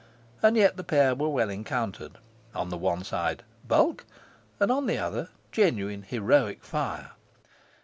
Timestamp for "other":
4.97-5.29